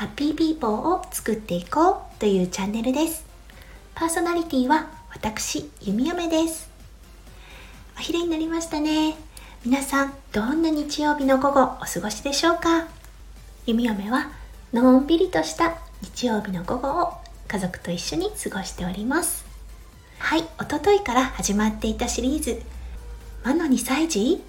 [0.00, 3.22] ハッピーピーポーを作っていこうというチャンネルです。
[3.94, 6.70] パーソナリティは私、弓嫁です。
[7.98, 9.14] お昼になりましたね。
[9.62, 12.88] 皆さん、どんな日曜日の午後お過ごしでしょうか？
[13.66, 14.30] 弓嫁は
[14.72, 17.12] のんびりとした日曜日の午後を
[17.46, 19.44] 家族と一緒に過ごしております。
[20.18, 22.62] はい、おとといから始まっていたシリーズ、
[23.44, 24.42] 魔の2歳児？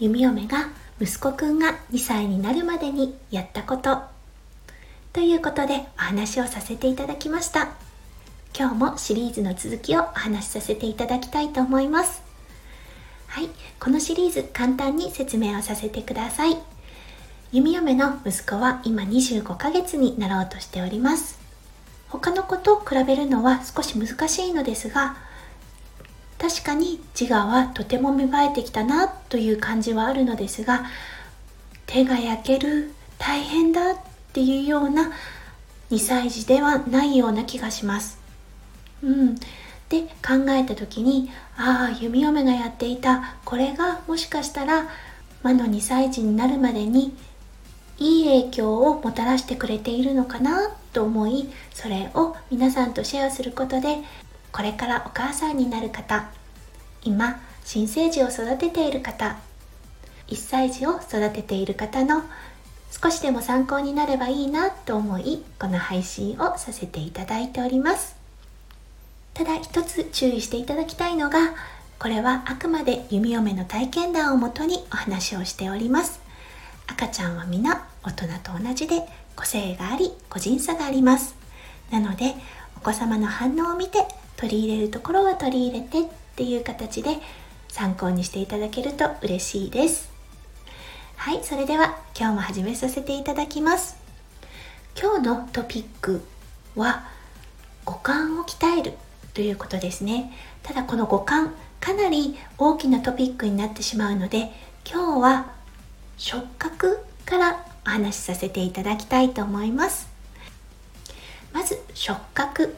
[0.00, 0.66] 弓嫁が
[1.00, 4.12] 息子くんが2歳になるまでにやったこと
[5.14, 7.68] ということでお話をさせていただきました。
[8.52, 12.20] 今日もシリーズの続きをお話しさせていただきたいと思います。
[13.28, 13.48] はい
[13.78, 16.56] このシリーズ簡単に説明をさせてください。
[17.52, 21.38] 弓嫁の息子は今25ヶ月になろうとしております。
[22.08, 25.16] 他の子と比べるのは少し難しいのですが
[26.38, 30.86] 確かに自我はとても芽生えてきたなという感じはあるのですが
[31.86, 33.94] 手が焼ける大変だ
[34.34, 35.12] っていうような
[35.92, 38.18] 2歳児ではないような気がします。
[39.00, 39.36] うん、
[39.88, 43.36] で考えた時にああ弓嫁がやっていた。
[43.44, 44.88] これがもしかしたら
[45.44, 47.16] 魔の2歳児になるまでに
[47.98, 50.74] いい影響をもたらしてくれているのかな？
[50.92, 53.98] と思いそれを皆さんとシェアすることで
[54.50, 56.28] これからお母さんになる方
[57.02, 59.38] 今新生児を育てている方
[60.26, 62.24] 1歳児を育てている方の
[63.02, 68.14] 少しでも参考になればいいなと思いこの配信をさせていただいております。
[69.34, 71.54] ただ一つ注意していただきたいのが
[71.98, 76.20] これはあくまで弓嫁の体験談をもとにお話をしております。
[76.86, 79.02] 赤ちゃんは皆大人と同じで
[79.34, 81.34] 個性があり個人差があります。
[81.90, 82.34] なので
[82.76, 84.06] お子様の反応を見て
[84.36, 86.04] 取り入れるところは取り入れてっ
[86.36, 87.16] ていう形で
[87.68, 90.13] 参考にしていただけると嬉しいです。
[91.16, 93.96] はいそれでは今日も始めさせていただきます。
[95.00, 96.22] 今日のトピック
[96.76, 97.08] は
[97.84, 98.92] 五感を鍛える
[99.32, 100.32] ということですね。
[100.62, 104.52] ただこの五感かなり大きなトピックになってしまうので
[104.84, 105.52] 今日は
[106.18, 110.08] 触覚からお話しさせていただきたいと思います。
[111.52, 112.74] まず触覚。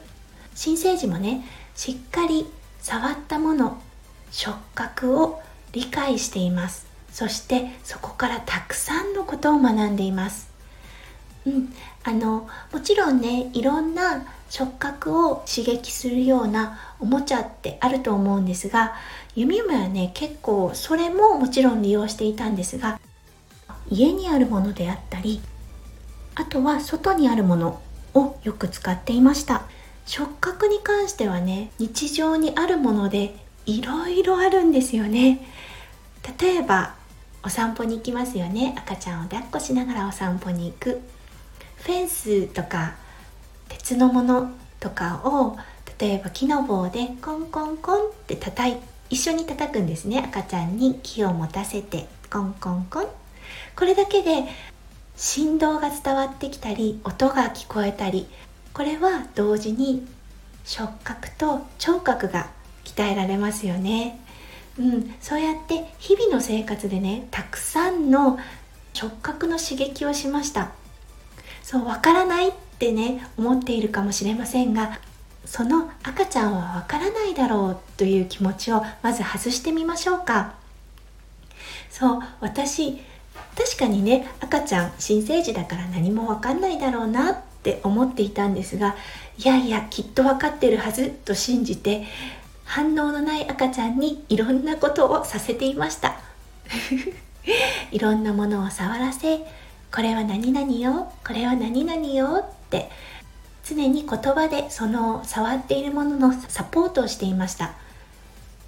[0.55, 1.43] 新生児もね
[1.75, 2.47] しっかり
[2.79, 3.81] 触ったもの
[4.31, 5.41] 触覚を
[5.73, 6.87] 理解しています。
[7.17, 10.51] そしてそこからたくさんのことを学んでいます。
[11.47, 11.73] うん。
[12.03, 18.93] あのもちろんねいろんな触覚を刺激するようなおもちゃってあると思うんですが
[19.35, 22.99] 弓嫁はね結構それももちろん利用していたんですが
[23.89, 25.41] 家にあるものであったり
[26.35, 27.81] あとは外にあるもの
[28.13, 29.63] をよく使っていました。
[30.05, 33.35] 触覚に関してはね日常にあるもので
[33.65, 35.39] いろいろあるんですよね。
[36.39, 36.96] 例えば
[37.47, 38.75] お散歩に行きますよね。
[38.77, 41.01] 赤ちゃんを抱っこしながらお散歩に行く。
[41.77, 42.95] フェンスとか
[43.69, 45.55] 鉄のものとかを
[45.97, 48.75] 例えば木の棒でコンコンコンって叩い
[49.09, 50.19] 一緒に叩くんですね。
[50.19, 53.07] 赤ちゃんに木を持たせてコンコンコン。
[53.77, 54.43] これだけで
[55.15, 58.27] 振動が伝わってきたり音が聞こえたり
[58.73, 60.05] これは同時に
[60.65, 62.49] 触覚と聴覚が
[62.83, 64.19] 鍛えられますよね。
[64.79, 68.39] うん、そうやって日々の生活でねたくさんの
[68.93, 70.71] 触覚の刺激をしました。
[71.63, 74.99] そうわからないってね思っているかもしれませんが
[75.45, 80.53] その赤ちゃんはわからないだろうという気持ちをまず外してみましょうか。
[81.89, 83.01] そう私
[83.55, 88.95] 確かにね赤ちゃん新生児だから何もわかんないだろうなって思っていたんですが
[89.37, 92.05] いやいやきっと分かってるはずと信じて
[92.67, 96.19] 反応のない赤ちゃんにいろんなことをさせていました。
[97.91, 99.39] いろんなものを触らせ
[99.89, 102.91] これは何々よこれは何々よって
[103.63, 107.73] 常に言葉でその触っているもののサポートをしていました。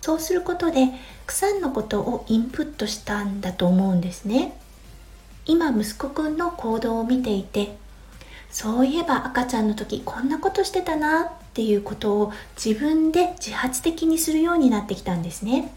[0.01, 0.93] そうすることでた
[1.27, 4.57] くさんのことをインプットしたんだと思うんですね。
[5.45, 7.77] 今息子くんの行動を見ていて
[8.51, 15.71] そういえば赤ちゃんの時こんなことしてたなっていうことを自分で自発的にするようになってきたんですね。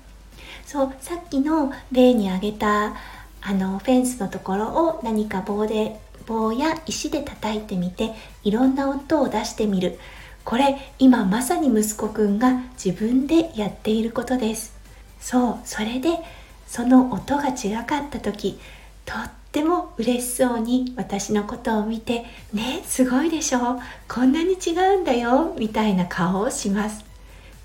[0.66, 2.94] そうさっきの例に挙げた
[3.42, 8.12] あのフェンスのところを何か棒で棒や石で叩いてみて
[8.44, 9.98] いろんな音を出してみる。
[10.44, 14.74] これ今まさに息子くんが自分でやっていることです。
[15.20, 16.18] そうそれで
[16.66, 18.58] その音が違かった時
[19.04, 23.78] とっっても嬉しそうに私のことを見て「ねすごいでしょ？
[24.08, 27.04] こんなに違うんだよ」みたいな顔をします。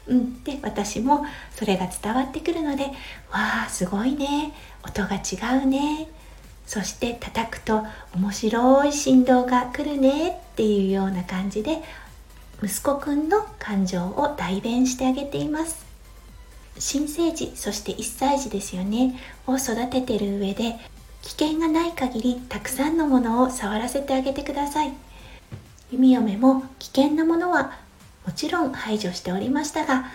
[0.06, 1.26] うん、で私も
[1.56, 2.88] それが伝わってくるので
[3.32, 4.52] 「わあすごいね。
[4.84, 6.10] 音が違うね」
[6.68, 10.30] そして叩くと面白い振動が来るね。
[10.30, 11.82] っていうような感じで
[12.62, 15.86] 息子くんの感情を代弁してあげています。
[16.80, 19.18] 新生児そして1歳児ですよね？
[19.48, 20.76] を育ててる上で
[21.28, 24.94] 危険がない限りたくさんのものを触らせてあげてください。
[25.92, 27.78] 弓嫁も危険なものは
[28.26, 30.06] もちろん排除しておりましたが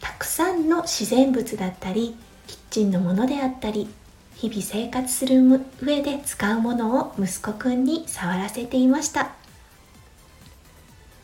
[0.00, 2.16] たくさんの自然物だったり
[2.48, 3.88] キッチンのものであったり
[4.34, 5.40] 日々生活する
[5.80, 9.30] 上で使うものを息子くんに触らせていました。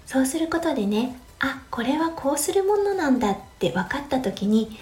[0.07, 4.79] そうすることでねあこれはこうするものなんだって分かった時に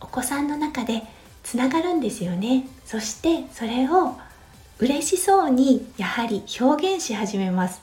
[0.00, 1.02] お子さんの中で
[1.46, 2.66] つながるんですよね。
[2.84, 4.16] そしてそれを
[4.80, 7.80] 嬉しそうにやはり表現し始めます。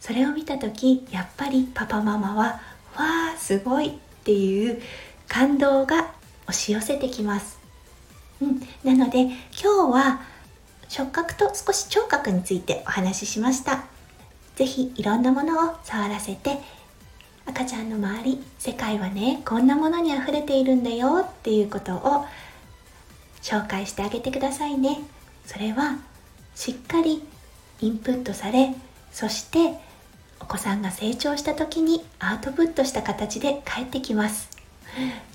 [0.00, 2.44] それを見た時やっぱりパパママは
[2.98, 3.92] 「わあすごい!」っ
[4.24, 4.82] ていう
[5.28, 6.10] 感動が
[6.48, 7.56] 押し寄せてきます。
[8.40, 10.20] うん、なので今日は
[10.88, 13.84] 触覚と少し聴覚についてお話ししました。
[14.56, 16.58] 是非いろんなものを触らせて
[17.46, 22.26] 赤ちゃんの周り世界はねこんなものにあふれているんだよっていうことを
[23.42, 25.00] 紹介してあげてくださいね。
[25.46, 25.98] それは
[26.54, 27.22] しっかり
[27.80, 28.74] インプットされ
[29.10, 29.78] そして
[30.40, 34.48] お子さんが成長した時にアウトプットした形で帰ってきます。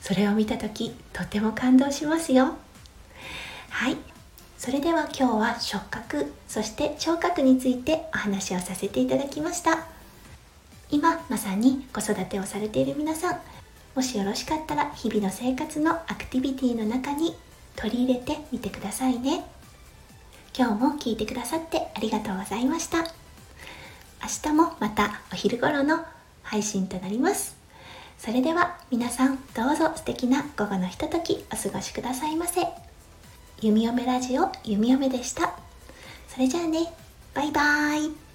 [0.02, 2.56] それを見た時とても感動しますよ。
[3.70, 3.98] はい。
[4.58, 9.88] それでは今日は触覚そして聴覚についてお話をさせていただきました。
[10.90, 13.40] 今まさに子育てをされている皆さん
[13.94, 17.36] もしよろしかったら日々の生活のアクティビティの中に
[17.78, 19.46] 取り入れてみてくださいね
[20.54, 23.06] 今日も聞いてくださってありがとうございました明
[24.44, 26.04] 日もまたお昼頃の
[26.44, 27.58] 配信となります
[28.18, 32.62] それでは皆さんどうぞ素敵な午後のひとときお過ごしくださいませ。
[33.62, 35.56] 弓嫁ラジオ弓嫁でした。
[36.28, 36.92] それじゃあね、
[37.34, 38.27] バイバーイ。